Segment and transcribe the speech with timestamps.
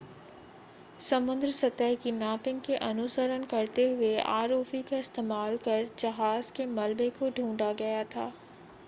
[0.99, 7.09] समुद्र सतह की मैपिंग को अनुसरण करते हुए आरओवी का इस्तेमाल कर जहाज़ के मलबे
[7.19, 8.31] को ढूंढा गया था